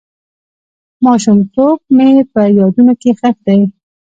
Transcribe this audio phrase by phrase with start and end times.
[1.05, 3.59] ماشومتوب مې په یادونو کې ښخ دی.